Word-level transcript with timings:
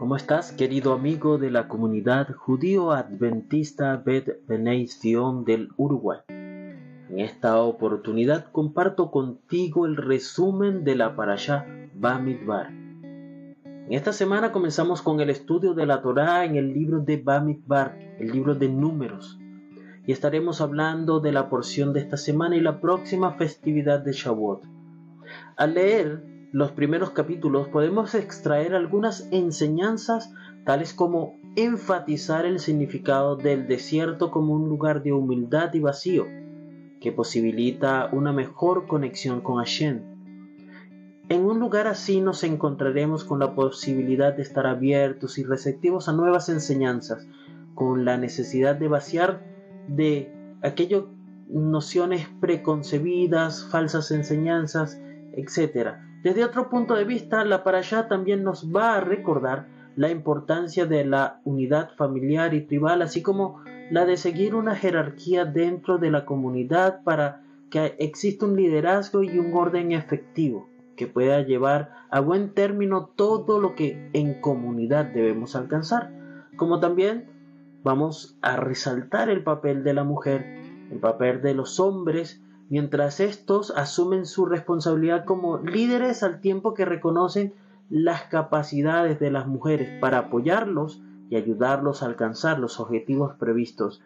¿Cómo 0.00 0.16
estás, 0.16 0.52
querido 0.52 0.94
amigo 0.94 1.36
de 1.36 1.50
la 1.50 1.68
comunidad 1.68 2.32
judío 2.32 2.92
adventista 2.92 3.98
Bet 3.98 4.46
Benei 4.46 4.88
del 5.44 5.68
Uruguay? 5.76 6.20
En 6.26 7.18
esta 7.18 7.60
oportunidad 7.60 8.50
comparto 8.50 9.10
contigo 9.10 9.84
el 9.84 9.98
resumen 9.98 10.84
de 10.84 10.94
la 10.94 11.14
parashá 11.14 11.66
Bamidbar. 11.94 12.70
En 12.70 13.92
esta 13.92 14.14
semana 14.14 14.52
comenzamos 14.52 15.02
con 15.02 15.20
el 15.20 15.28
estudio 15.28 15.74
de 15.74 15.84
la 15.84 16.00
Torá 16.00 16.46
en 16.46 16.56
el 16.56 16.72
libro 16.72 17.00
de 17.00 17.18
Bamidbar, 17.18 17.98
el 18.18 18.32
libro 18.32 18.54
de 18.54 18.70
números, 18.70 19.38
y 20.06 20.12
estaremos 20.12 20.62
hablando 20.62 21.20
de 21.20 21.32
la 21.32 21.50
porción 21.50 21.92
de 21.92 22.00
esta 22.00 22.16
semana 22.16 22.56
y 22.56 22.60
la 22.60 22.80
próxima 22.80 23.34
festividad 23.34 24.00
de 24.00 24.12
Shavuot. 24.12 24.64
Al 25.58 25.74
leer 25.74 26.39
los 26.52 26.72
primeros 26.72 27.10
capítulos 27.10 27.68
podemos 27.68 28.14
extraer 28.14 28.74
algunas 28.74 29.28
enseñanzas 29.30 30.32
tales 30.64 30.92
como 30.92 31.38
enfatizar 31.54 32.44
el 32.44 32.58
significado 32.58 33.36
del 33.36 33.68
desierto 33.68 34.30
como 34.32 34.54
un 34.54 34.68
lugar 34.68 35.02
de 35.02 35.12
humildad 35.12 35.72
y 35.74 35.80
vacío, 35.80 36.26
que 37.00 37.12
posibilita 37.12 38.08
una 38.12 38.32
mejor 38.32 38.88
conexión 38.88 39.40
con 39.40 39.58
Hashem. 39.58 40.02
En 41.28 41.44
un 41.44 41.60
lugar 41.60 41.86
así 41.86 42.20
nos 42.20 42.42
encontraremos 42.42 43.22
con 43.22 43.38
la 43.38 43.54
posibilidad 43.54 44.34
de 44.34 44.42
estar 44.42 44.66
abiertos 44.66 45.38
y 45.38 45.44
receptivos 45.44 46.08
a 46.08 46.12
nuevas 46.12 46.48
enseñanzas, 46.48 47.28
con 47.74 48.04
la 48.04 48.16
necesidad 48.16 48.74
de 48.74 48.88
vaciar 48.88 49.46
de 49.86 50.32
aquellas 50.62 51.04
nociones 51.48 52.26
preconcebidas, 52.40 53.64
falsas 53.70 54.10
enseñanzas, 54.10 55.00
etc 55.32 56.09
desde 56.22 56.44
otro 56.44 56.68
punto 56.68 56.94
de 56.94 57.04
vista, 57.04 57.44
la 57.44 57.56
allá 57.64 58.08
también 58.08 58.44
nos 58.44 58.70
va 58.74 58.96
a 58.96 59.00
recordar 59.00 59.68
la 59.96 60.10
importancia 60.10 60.84
de 60.84 61.04
la 61.04 61.40
unidad 61.44 61.90
familiar 61.96 62.52
y 62.52 62.60
tribal, 62.62 63.00
así 63.02 63.22
como 63.22 63.62
la 63.90 64.04
de 64.04 64.16
seguir 64.16 64.54
una 64.54 64.76
jerarquía 64.76 65.46
dentro 65.46 65.98
de 65.98 66.10
la 66.10 66.26
comunidad 66.26 67.02
para 67.04 67.42
que 67.70 67.96
exista 67.98 68.44
un 68.44 68.56
liderazgo 68.56 69.22
y 69.22 69.38
un 69.38 69.54
orden 69.54 69.92
efectivo 69.92 70.68
que 70.96 71.06
pueda 71.06 71.40
llevar 71.40 71.92
a 72.10 72.20
buen 72.20 72.52
término 72.52 73.06
todo 73.16 73.58
lo 73.58 73.74
que 73.74 74.10
en 74.12 74.40
comunidad 74.40 75.06
debemos 75.06 75.56
alcanzar. 75.56 76.12
Como 76.56 76.80
también 76.80 77.30
vamos 77.82 78.36
a 78.42 78.56
resaltar 78.56 79.30
el 79.30 79.42
papel 79.42 79.82
de 79.84 79.94
la 79.94 80.04
mujer, 80.04 80.44
el 80.90 80.98
papel 80.98 81.40
de 81.40 81.54
los 81.54 81.80
hombres 81.80 82.42
mientras 82.70 83.20
estos 83.20 83.72
asumen 83.76 84.24
su 84.24 84.46
responsabilidad 84.46 85.26
como 85.26 85.58
líderes 85.58 86.22
al 86.22 86.40
tiempo 86.40 86.72
que 86.72 86.86
reconocen 86.86 87.52
las 87.90 88.22
capacidades 88.22 89.18
de 89.18 89.30
las 89.30 89.46
mujeres 89.46 90.00
para 90.00 90.18
apoyarlos 90.18 91.02
y 91.28 91.36
ayudarlos 91.36 92.02
a 92.02 92.06
alcanzar 92.06 92.58
los 92.58 92.80
objetivos 92.80 93.34
previstos 93.34 94.00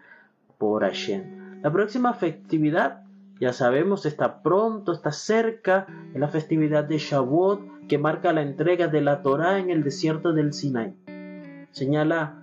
por 0.58 0.82
Hashem. 0.82 1.60
La 1.62 1.70
próxima 1.70 2.14
festividad, 2.14 3.02
ya 3.38 3.52
sabemos, 3.52 4.06
está 4.06 4.42
pronto, 4.42 4.92
está 4.92 5.12
cerca, 5.12 5.86
es 6.14 6.20
la 6.20 6.28
festividad 6.28 6.84
de 6.84 6.98
Shavuot 6.98 7.86
que 7.86 7.98
marca 7.98 8.32
la 8.32 8.42
entrega 8.42 8.88
de 8.88 9.02
la 9.02 9.20
Torá 9.20 9.58
en 9.58 9.68
el 9.68 9.84
desierto 9.84 10.32
del 10.32 10.54
Sinai. 10.54 10.94
Señala 11.70 12.40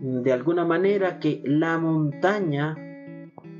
de 0.00 0.32
alguna 0.32 0.64
manera 0.64 1.18
que 1.18 1.42
la 1.44 1.78
montaña 1.78 2.76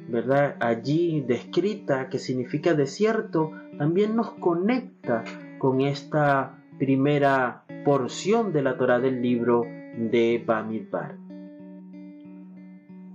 ¿verdad? 0.08 0.56
Allí 0.60 1.20
descrita, 1.20 2.08
que 2.08 2.18
significa 2.18 2.74
desierto, 2.74 3.52
también 3.78 4.16
nos 4.16 4.30
conecta 4.32 5.24
con 5.58 5.80
esta 5.80 6.58
primera 6.78 7.64
porción 7.84 8.52
de 8.52 8.62
la 8.62 8.76
Torah 8.76 9.00
del 9.00 9.22
libro 9.22 9.62
de 9.62 10.42
Bamidbar. 10.44 11.16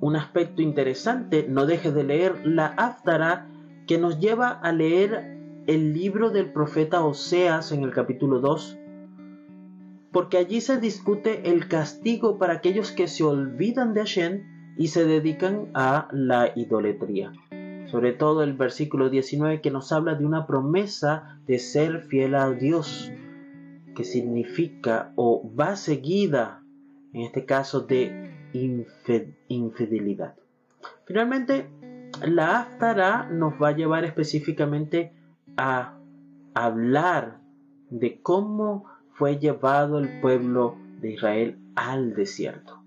Un 0.02 0.16
aspecto 0.16 0.62
interesante, 0.62 1.46
no 1.50 1.66
dejes 1.66 1.94
de 1.94 2.04
leer 2.04 2.46
la 2.46 2.68
Aftara 2.68 3.48
que 3.86 3.98
nos 3.98 4.20
lleva 4.20 4.50
a 4.50 4.72
leer 4.72 5.38
el 5.68 5.94
libro 5.94 6.30
del 6.30 6.52
profeta 6.52 7.04
Oseas 7.04 7.72
en 7.72 7.84
el 7.84 7.92
capítulo 7.92 8.40
2, 8.40 8.78
porque 10.12 10.38
allí 10.38 10.62
se 10.62 10.80
discute 10.80 11.52
el 11.52 11.68
castigo 11.68 12.40
para 12.40 12.54
aquellos 12.54 12.92
que 12.92 13.08
se 13.08 13.24
olvidan 13.24 13.94
de 13.94 14.00
Hashem 14.00 14.59
y 14.78 14.88
se 14.88 15.06
dedican 15.06 15.70
a 15.74 16.08
la 16.12 16.52
idolatría. 16.56 17.34
Sobre 17.88 18.14
todo 18.14 18.44
el 18.44 18.54
versículo 18.54 19.10
19 19.10 19.62
que 19.62 19.72
nos 19.72 19.92
habla 19.92 20.16
de 20.16 20.26
una 20.26 20.46
promesa 20.46 21.40
de 21.48 21.60
ser 21.60 22.04
fiel 22.04 22.36
a 22.36 22.52
Dios, 22.52 23.12
que 23.96 24.04
significa 24.04 25.12
o 25.16 25.50
va 25.60 25.76
seguida, 25.76 26.64
en 27.14 27.22
este 27.22 27.46
caso, 27.46 27.82
de 27.82 28.32
infidelidad. 29.48 30.36
Finalmente, 31.06 31.70
la 32.26 32.62
Aftara 32.62 33.28
nos 33.30 33.54
va 33.62 33.70
a 33.70 33.76
llevar 33.76 34.06
específicamente 34.06 35.14
a 35.58 35.98
hablar 36.54 37.40
de 37.90 38.22
cómo 38.22 38.86
fue 39.14 39.38
llevado 39.38 40.00
el 40.00 40.22
pueblo 40.22 40.78
de 41.02 41.14
Israel 41.14 41.58
al 41.76 42.14
desierto. 42.14 42.79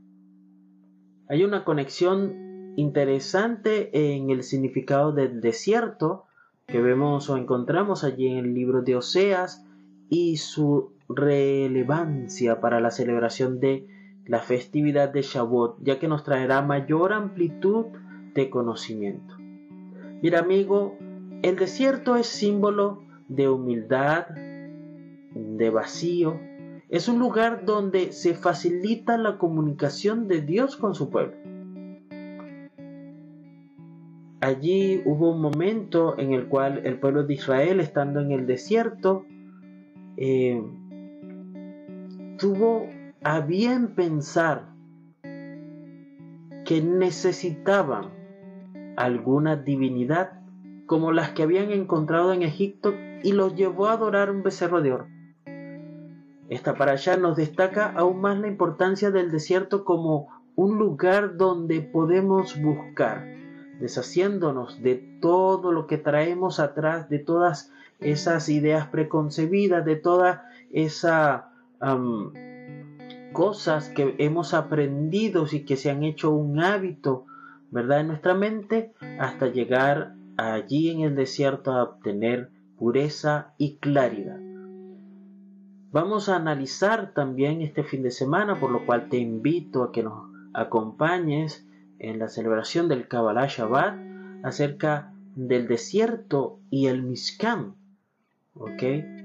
Hay 1.32 1.44
una 1.44 1.65
conexión 1.65 2.75
interesante 2.76 4.16
en 4.16 4.28
el 4.28 4.43
significado 4.43 5.12
del 5.12 5.41
desierto 5.41 6.26
que 6.66 6.82
vemos 6.82 7.31
o 7.31 7.38
encontramos 7.38 8.04
allí 8.04 8.28
en 8.28 8.37
el 8.37 8.53
libro 8.53 8.82
de 8.82 8.97
Oseas 8.97 9.66
y 10.10 10.37
su 10.37 10.92
relevancia 11.09 12.60
para 12.60 12.81
la 12.81 12.91
celebración 12.91 13.60
de 13.60 13.87
la 14.26 14.41
festividad 14.41 15.09
de 15.09 15.22
Shavuot, 15.22 15.78
ya 15.81 15.98
que 15.98 16.06
nos 16.06 16.22
traerá 16.22 16.60
mayor 16.60 17.15
amplitud 17.15 17.87
de 18.34 18.50
conocimiento. 18.50 19.34
Mira 20.21 20.41
amigo, 20.41 20.98
el 21.41 21.56
desierto 21.56 22.16
es 22.16 22.26
símbolo 22.26 23.04
de 23.28 23.48
humildad, 23.48 24.26
de 25.34 25.71
vacío, 25.71 26.38
es 26.92 27.08
un 27.08 27.19
lugar 27.19 27.64
donde 27.64 28.12
se 28.12 28.34
facilita 28.34 29.16
la 29.16 29.38
comunicación 29.38 30.28
de 30.28 30.42
Dios 30.42 30.76
con 30.76 30.94
su 30.94 31.08
pueblo. 31.08 31.32
Allí 34.42 35.00
hubo 35.06 35.32
un 35.32 35.41
momento 35.41 36.19
en 36.19 36.34
el 36.34 36.48
cual 36.48 36.82
el 36.84 37.00
pueblo 37.00 37.25
de 37.25 37.32
Israel, 37.32 37.80
estando 37.80 38.20
en 38.20 38.30
el 38.30 38.47
desierto, 38.47 39.25
eh, 40.19 40.62
tuvo 42.36 42.86
a 43.22 43.41
bien 43.41 43.94
pensar 43.94 44.69
que 45.22 46.82
necesitaban 46.82 48.10
alguna 48.97 49.56
divinidad 49.56 50.42
como 50.84 51.10
las 51.10 51.30
que 51.30 51.42
habían 51.42 51.70
encontrado 51.70 52.34
en 52.34 52.42
Egipto 52.42 52.92
y 53.22 53.32
los 53.32 53.54
llevó 53.54 53.86
a 53.86 53.92
adorar 53.92 54.30
un 54.30 54.42
becerro 54.42 54.82
de 54.82 54.92
oro. 54.92 55.22
Esta 56.52 56.74
para 56.74 56.92
allá 56.92 57.16
nos 57.16 57.36
destaca 57.38 57.94
aún 57.96 58.20
más 58.20 58.38
la 58.38 58.46
importancia 58.46 59.10
del 59.10 59.30
desierto 59.30 59.86
como 59.86 60.28
un 60.54 60.76
lugar 60.76 61.38
donde 61.38 61.80
podemos 61.80 62.60
buscar, 62.60 63.24
deshaciéndonos 63.80 64.82
de 64.82 64.96
todo 65.22 65.72
lo 65.72 65.86
que 65.86 65.96
traemos 65.96 66.60
atrás, 66.60 67.08
de 67.08 67.20
todas 67.20 67.72
esas 68.00 68.50
ideas 68.50 68.86
preconcebidas, 68.88 69.86
de 69.86 69.96
todas 69.96 70.41
esas 70.70 71.44
cosas 73.32 73.88
que 73.88 74.14
hemos 74.18 74.52
aprendido 74.52 75.46
y 75.50 75.60
que 75.60 75.78
se 75.78 75.91
han 75.91 76.02
hecho 76.02 76.32
un 76.32 76.60
hábito, 76.60 77.24
¿verdad? 77.70 78.00
En 78.00 78.08
nuestra 78.08 78.34
mente, 78.34 78.92
hasta 79.18 79.46
llegar 79.46 80.16
allí 80.36 80.91
en 80.91 81.00
el 81.00 81.16
desierto 81.16 81.72
a 81.72 81.84
obtener 81.84 82.50
pureza 82.76 83.54
y 83.56 83.78
claridad. 83.78 84.52
Vamos 85.92 86.30
a 86.30 86.36
analizar 86.36 87.12
también 87.12 87.60
este 87.60 87.84
fin 87.84 88.03
de 88.03 88.10
semana, 88.10 88.59
por 88.59 88.71
lo 88.71 88.86
cual 88.86 89.10
te 89.10 89.18
invito 89.18 89.83
a 89.83 89.92
que 89.92 90.03
nos 90.03 90.24
acompañes 90.54 91.66
en 91.98 92.18
la 92.18 92.28
celebración 92.28 92.89
del 92.89 93.09
Kabbalah 93.09 93.47
Shabbat 93.47 93.98
acerca 94.42 95.12
del 95.36 95.68
desierto 95.68 96.60
y 96.71 96.86
el 96.86 97.03
Mishkan. 97.03 97.74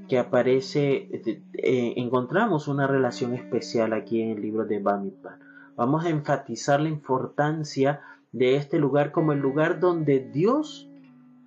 Que 0.10 0.19
aparece, 0.19 1.10
eh, 1.54 1.94
encontramos 1.96 2.68
una 2.68 2.86
relación 2.86 3.34
especial 3.34 3.94
aquí 3.94 4.22
en 4.22 4.31
el 4.31 4.42
libro 4.42 4.66
de 4.66 4.80
Bamidbar. 4.80 5.40
Vamos 5.78 6.04
a 6.04 6.10
enfatizar 6.10 6.81
la 6.81 6.90
importancia 6.90 8.02
de 8.34 8.58
este 8.58 8.78
lugar 8.78 9.14
como 9.14 9.31
el 9.31 9.40
lugar 9.40 9.80
donde 9.80 10.19
Dios 10.19 10.90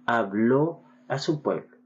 habló 0.06 0.80
a 1.08 1.18
su 1.18 1.42
pueblo. 1.42 1.79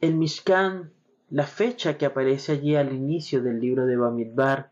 El 0.00 0.14
Mishkan, 0.14 0.90
la 1.30 1.44
fecha 1.44 1.98
que 1.98 2.06
aparece 2.06 2.52
allí 2.52 2.76
al 2.76 2.92
inicio 2.92 3.42
del 3.42 3.60
libro 3.60 3.86
de 3.86 3.96
Bamidbar, 3.96 4.70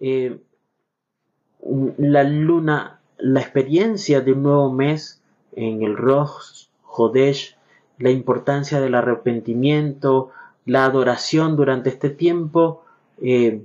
eh, 0.00 0.40
la 1.98 2.22
luna, 2.22 3.00
la 3.18 3.40
experiencia 3.40 4.20
de 4.20 4.32
un 4.32 4.42
nuevo 4.42 4.72
mes 4.72 5.20
en 5.52 5.82
el 5.82 5.96
Rosh 5.96 6.66
Hodesh, 6.84 7.56
la 7.98 8.10
importancia 8.10 8.80
del 8.80 8.94
arrepentimiento, 8.94 10.30
la 10.64 10.84
adoración 10.84 11.56
durante 11.56 11.90
este 11.90 12.10
tiempo 12.10 12.84
eh, 13.22 13.62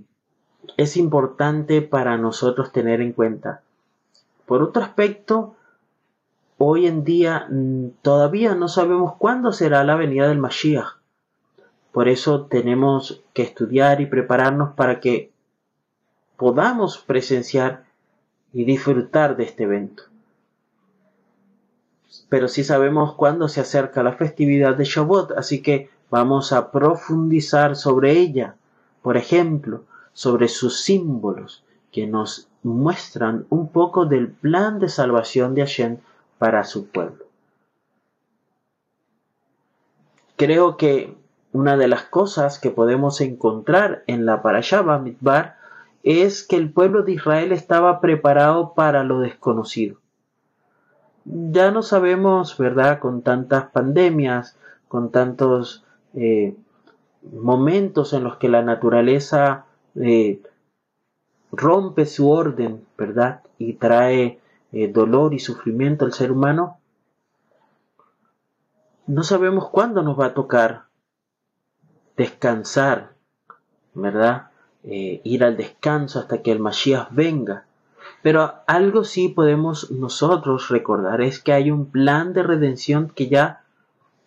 es 0.78 0.98
importante 0.98 1.82
para 1.82 2.18
nosotros 2.18 2.72
tener 2.72 3.02
en 3.02 3.14
cuenta. 3.14 3.62
Por 4.46 4.62
otro 4.62 4.84
aspecto, 4.84 5.56
hoy 6.64 6.86
en 6.86 7.04
día 7.04 7.48
mm, 7.50 7.88
todavía 8.04 8.54
no 8.54 8.68
sabemos 8.68 9.16
cuándo 9.18 9.52
será 9.52 9.84
la 9.84 9.96
venida 9.96 10.28
del 10.28 10.38
Mashiach. 10.38 11.00
Por 11.92 12.08
eso 12.08 12.46
tenemos 12.46 13.24
que 13.34 13.42
estudiar 13.42 14.00
y 14.00 14.06
prepararnos 14.06 14.76
para 14.76 15.00
que 15.00 15.32
podamos 16.38 17.00
presenciar 17.00 17.86
y 18.54 18.64
disfrutar 18.64 19.36
de 19.38 19.44
este 19.46 19.64
evento. 19.64 20.04
Pero 22.30 22.48
sí 22.48 22.64
sabemos 22.64 23.16
cuándo 23.16 23.48
se 23.48 23.62
acerca 23.62 24.04
la 24.04 24.14
festividad 24.14 24.76
de 24.76 24.86
Shavuot, 24.86 25.32
así 25.32 25.62
que 25.64 25.90
vamos 26.12 26.54
a 26.54 26.72
profundizar 26.72 27.76
sobre 27.76 28.12
ella. 28.12 28.56
Por 29.02 29.18
ejemplo, 29.18 29.84
sobre 30.14 30.48
sus 30.48 30.82
símbolos 30.82 31.64
que 31.92 32.06
nos 32.06 32.48
muestran 32.62 33.48
un 33.50 33.70
poco 33.70 34.06
del 34.06 34.30
plan 34.30 34.80
de 34.80 34.90
salvación 34.90 35.56
de 35.56 35.62
Hashem 35.62 35.98
para 36.42 36.64
su 36.64 36.88
pueblo. 36.88 37.26
Creo 40.38 40.76
que 40.76 41.16
una 41.52 41.78
de 41.78 41.88
las 41.88 42.06
cosas 42.06 42.58
que 42.58 42.72
podemos 42.72 43.22
encontrar 43.22 44.04
en 44.08 44.26
la 44.26 44.42
Parashá 44.42 44.82
Bamidbar 44.82 45.58
es 46.02 46.42
que 46.42 46.56
el 46.56 46.74
pueblo 46.74 47.04
de 47.04 47.12
Israel 47.12 47.52
estaba 47.52 48.02
preparado 48.02 48.74
para 48.74 49.04
lo 49.04 49.20
desconocido. 49.20 49.98
Ya 51.26 51.70
no 51.70 51.84
sabemos, 51.84 52.58
¿verdad?, 52.58 52.98
con 52.98 53.22
tantas 53.22 53.66
pandemias, 53.66 54.58
con 54.88 55.12
tantos 55.12 55.86
eh, 56.16 56.56
momentos 57.22 58.14
en 58.14 58.24
los 58.24 58.38
que 58.38 58.50
la 58.50 58.64
naturaleza 58.64 59.66
eh, 59.94 60.42
rompe 61.52 62.08
su 62.08 62.32
orden, 62.32 62.84
¿verdad? 62.98 63.42
Y 63.60 63.74
trae 63.74 64.42
eh, 64.72 64.88
dolor 64.88 65.34
y 65.34 65.40
sufrimiento 65.40 66.06
al 66.06 66.14
ser 66.14 66.32
humano, 66.32 66.78
no 69.08 69.24
sabemos 69.24 69.70
cuándo 69.70 70.04
nos 70.04 70.20
va 70.20 70.28
a 70.28 70.34
tocar 70.34 70.86
descansar, 72.16 73.14
¿verdad? 73.94 74.52
Eh, 74.84 75.22
ir 75.24 75.44
al 75.44 75.58
descanso 75.58 76.20
hasta 76.20 76.42
que 76.42 76.52
el 76.52 76.60
Mashiach 76.60 77.10
venga. 77.12 77.66
Pero 78.22 78.54
algo 78.68 79.04
sí 79.04 79.30
podemos 79.30 79.92
nosotros 79.92 80.70
recordar 80.70 81.22
es 81.22 81.40
que 81.40 81.54
hay 81.54 81.72
un 81.72 81.88
plan 81.88 82.34
de 82.34 82.44
redención 82.44 83.10
que 83.10 83.28
ya 83.28 83.64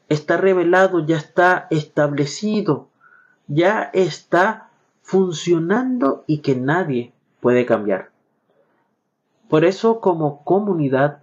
está 0.08 0.36
revelado, 0.36 1.04
ya 1.06 1.16
está 1.16 1.66
establecido, 1.70 2.88
ya 3.46 3.90
está 3.92 4.68
funcionando 5.02 6.24
y 6.26 6.38
que 6.38 6.56
nadie 6.56 7.12
puede 7.40 7.66
cambiar. 7.66 8.13
Por 9.48 9.64
eso 9.64 10.00
como 10.00 10.44
comunidad 10.44 11.22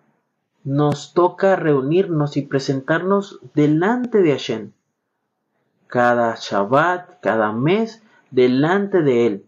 nos 0.64 1.14
toca 1.14 1.56
reunirnos 1.56 2.38
y 2.38 2.44
presentarnos 2.44 3.40
delante 3.54 4.22
de 4.22 4.32
Hashem. 4.32 4.72
Cada 5.88 6.36
Shabbat, 6.36 7.20
cada 7.22 7.52
mes, 7.52 8.04
delante 8.30 9.02
de 9.02 9.28
Él. 9.28 9.46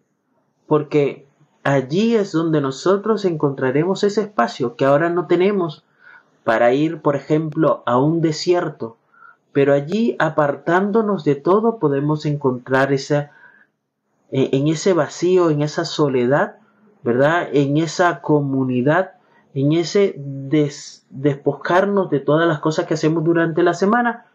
Porque 0.67 1.27
allí 1.63 2.15
es 2.15 2.31
donde 2.31 2.61
nosotros 2.61 3.25
encontraremos 3.25 4.03
ese 4.03 4.21
espacio 4.21 4.75
que 4.75 4.85
ahora 4.85 5.09
no 5.09 5.27
tenemos 5.27 5.85
para 6.43 6.73
ir, 6.73 7.01
por 7.01 7.15
ejemplo, 7.15 7.83
a 7.85 7.97
un 7.97 8.21
desierto. 8.21 8.97
Pero 9.53 9.73
allí, 9.73 10.15
apartándonos 10.19 11.23
de 11.23 11.35
todo, 11.35 11.77
podemos 11.77 12.25
encontrar 12.25 12.91
esa 12.91 13.31
en 14.35 14.67
ese 14.67 14.93
vacío, 14.93 15.51
en 15.51 15.61
esa 15.61 15.85
soledad, 15.85 16.55
¿verdad? 17.03 17.49
En 17.51 17.77
esa 17.77 18.21
comunidad, 18.21 19.13
en 19.53 19.73
ese 19.73 20.15
despojarnos 21.09 22.09
de 22.09 22.19
todas 22.19 22.47
las 22.47 22.59
cosas 22.59 22.85
que 22.85 22.95
hacemos 22.95 23.23
durante 23.23 23.61
la 23.61 23.73
semana 23.73 24.25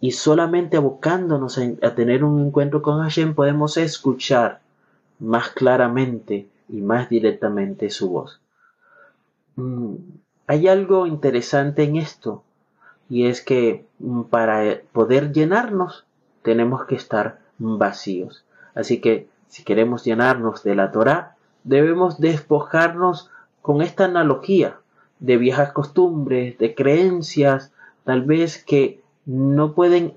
y 0.00 0.10
solamente 0.10 0.76
abocándonos 0.76 1.58
a, 1.58 1.94
tener 1.94 2.24
un 2.24 2.46
encuentro 2.46 2.82
con 2.82 3.00
Hashem 3.00 3.34
podemos 3.34 3.76
escuchar 3.76 4.60
más 5.20 5.50
claramente 5.50 6.48
y 6.68 6.80
más 6.80 7.08
directamente 7.08 7.88
su 7.90 8.10
voz. 8.10 8.40
Mm, 9.54 9.94
hay 10.48 10.66
algo 10.66 11.06
interesante 11.06 11.84
en 11.84 11.96
esto 11.96 12.42
y 13.08 13.26
es 13.26 13.42
que 13.42 13.86
mm, 14.00 14.22
para 14.22 14.80
poder 14.92 15.32
llenarnos 15.32 16.04
tenemos 16.42 16.86
que 16.86 16.96
estar 16.96 17.38
vacíos. 17.58 18.44
Así 18.74 19.00
que 19.00 19.28
si 19.46 19.62
queremos 19.62 20.02
llenarnos 20.04 20.64
de 20.64 20.74
la 20.74 20.90
Torah, 20.90 21.36
debemos 21.64 22.20
despojarnos 22.20 23.30
con 23.60 23.82
esta 23.82 24.04
analogía 24.06 24.78
de 25.20 25.36
viejas 25.36 25.72
costumbres, 25.72 26.58
de 26.58 26.74
creencias, 26.74 27.72
tal 28.04 28.22
vez 28.22 28.62
que 28.62 29.00
no 29.24 29.72
pueden 29.72 30.14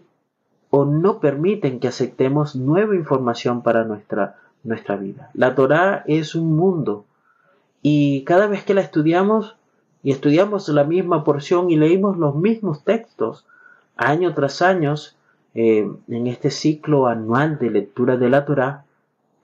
o 0.72 0.86
no 0.86 1.20
permiten 1.20 1.80
que 1.80 1.88
aceptemos 1.88 2.56
nueva 2.56 2.96
información 2.96 3.62
para 3.62 3.84
nuestra, 3.84 4.38
nuestra 4.64 4.96
vida. 4.96 5.30
La 5.34 5.56
Torah 5.56 6.04
es 6.08 6.36
un 6.36 6.56
mundo 6.56 7.06
y 7.82 8.24
cada 8.24 8.48
vez 8.48 8.64
que 8.64 8.74
la 8.74 8.82
estudiamos 8.82 9.56
y 10.04 10.12
estudiamos 10.12 10.68
la 10.70 10.84
misma 10.84 11.24
porción 11.24 11.70
y 11.70 11.78
leímos 11.78 12.18
los 12.18 12.36
mismos 12.36 12.84
textos 12.84 13.46
año 13.96 14.34
tras 14.34 14.62
año, 14.62 14.96
eh, 15.54 15.90
en 16.08 16.28
este 16.28 16.52
ciclo 16.52 17.08
anual 17.08 17.58
de 17.60 17.70
lectura 17.70 18.18
de 18.18 18.30
la 18.30 18.46
Torah, 18.46 18.86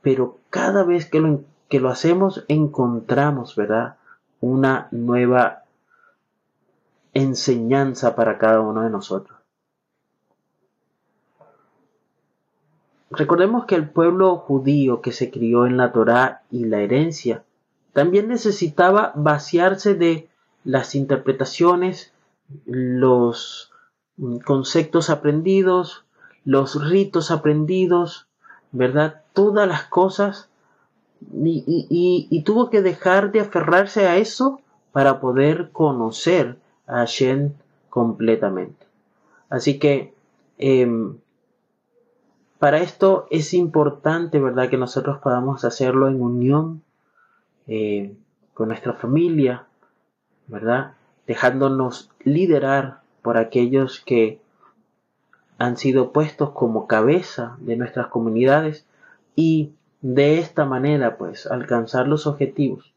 pero 0.02 0.38
cada 0.50 0.84
vez 0.84 1.10
que 1.10 1.20
lo, 1.20 1.42
que 1.72 1.80
lo 1.80 1.90
hacemos 1.90 2.44
encontramos, 2.50 3.56
¿verdad? 3.56 3.96
Una 4.42 4.90
nueva 4.92 5.64
enseñanza 7.14 8.14
para 8.14 8.38
cada 8.38 8.60
uno 8.60 8.82
de 8.82 8.90
nosotros. 8.90 9.40
Recordemos 13.10 13.66
que 13.66 13.76
el 13.76 13.90
pueblo 13.90 14.36
judío 14.36 15.02
que 15.02 15.14
se 15.14 15.32
crió 15.32 15.66
en 15.66 15.78
la 15.78 15.94
Torá 15.94 16.44
y 16.52 16.66
la 16.66 16.82
herencia 16.82 17.46
también 17.94 18.28
necesitaba 18.28 19.14
vaciarse 19.16 19.96
de 19.96 20.30
las 20.66 20.94
interpretaciones, 20.94 22.14
los 22.66 23.72
conceptos 24.44 25.10
aprendidos, 25.10 26.04
los 26.44 26.84
ritos 26.90 27.32
aprendidos, 27.32 28.28
¿verdad? 28.74 29.22
Todas 29.32 29.68
las 29.70 29.86
cosas. 29.86 30.51
Y, 31.34 32.44
tuvo 32.46 32.70
que 32.70 32.82
dejar 32.82 33.32
de 33.32 33.42
aferrarse 33.42 34.08
a 34.08 34.18
eso 34.18 34.60
para 34.92 35.20
poder 35.20 35.70
conocer 35.72 36.58
a 36.88 36.98
Hashem 36.98 37.54
completamente. 37.90 38.86
Así 39.50 39.80
que 39.80 40.14
em, 40.58 41.18
para 42.60 42.80
esto 42.80 43.28
es 43.30 43.54
importante, 43.54 44.40
¿verdad? 44.40 44.70
Que 44.70 44.78
nosotros 44.78 45.20
podamos 45.20 45.64
hacerlo 45.66 46.08
en 46.08 46.22
unión 46.22 46.84
eh, 47.68 48.16
con 48.54 48.70
nuestra 48.70 48.94
familia, 48.94 49.66
¿verdad? 50.48 50.94
Dejándonos 51.28 52.12
liderar 52.24 53.02
por 53.22 53.38
aquellos 53.38 54.02
que 54.02 54.42
han 55.58 55.78
sido 55.78 56.12
puestos 56.12 56.52
como 56.52 56.88
cabeza 56.88 57.56
de 57.60 57.78
nuestras 57.78 58.08
comunidades 58.08 58.86
y 59.36 59.72
de 60.02 60.40
esta 60.40 60.66
manera 60.66 61.18
pues 61.18 61.48
alcanzar 61.48 62.08
los 62.08 62.28
objetivos 62.28 62.92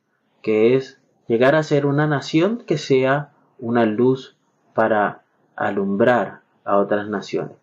que 0.45 0.77
es 0.77 1.01
llegar 1.27 1.55
a 1.55 1.63
ser 1.63 1.87
una 1.87 2.07
nación 2.07 2.63
que 2.67 2.77
sea 2.77 3.33
una 3.59 3.87
luz 3.87 4.37
para 4.75 5.23
alumbrar 5.57 6.41
a 6.65 6.77
otras 6.77 7.09
naciones. 7.09 7.57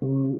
Mm, 0.00 0.36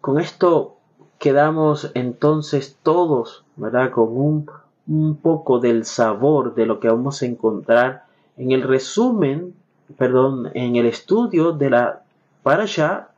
con 0.00 0.18
esto 0.18 0.78
quedamos 1.18 1.92
entonces 1.94 2.76
todos, 2.82 3.44
¿verdad? 3.54 3.92
Con 3.92 4.16
un, 4.16 4.50
un 4.88 5.16
poco 5.16 5.60
del 5.60 5.84
sabor 5.84 6.54
de 6.54 6.66
lo 6.66 6.80
que 6.80 6.88
vamos 6.88 7.22
a 7.22 7.26
encontrar 7.26 8.04
en 8.36 8.50
el 8.50 8.62
resumen, 8.62 9.54
perdón, 9.96 10.50
en 10.54 10.74
el 10.74 10.86
estudio 10.86 11.52
de 11.52 11.70
la 11.70 12.02
parasha 12.42 13.10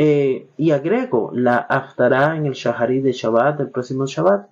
eh, 0.00 0.46
y 0.56 0.70
agrego 0.70 1.32
la 1.34 1.56
aftará 1.56 2.36
en 2.36 2.46
el 2.46 2.52
Shahari 2.52 3.00
de 3.00 3.10
Shabbat, 3.10 3.58
del 3.58 3.70
próximo 3.70 4.06
Shabbat, 4.06 4.46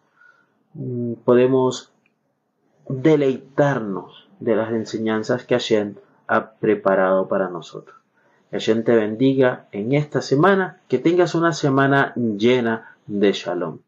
mm, 0.74 1.12
podemos 1.24 1.92
deleitarnos 2.88 4.28
de 4.40 4.56
las 4.56 4.72
enseñanzas 4.72 5.44
que 5.44 5.54
Hashem 5.54 5.94
ha 6.26 6.50
preparado 6.54 7.28
para 7.28 7.48
nosotros. 7.48 7.96
Que 8.50 8.56
Hashem 8.56 8.82
te 8.82 8.96
bendiga 8.96 9.68
en 9.70 9.92
esta 9.92 10.20
semana, 10.20 10.80
que 10.88 10.98
tengas 10.98 11.36
una 11.36 11.52
semana 11.52 12.12
llena 12.16 12.96
de 13.06 13.32
Shalom. 13.32 13.78